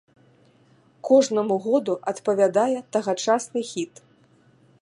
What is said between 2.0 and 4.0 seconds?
адпавядае тагачасны хіт.